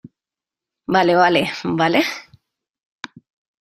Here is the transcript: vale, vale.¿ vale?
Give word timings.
vale, 0.87 1.13
vale.¿ 1.15 1.51
vale? 1.63 2.01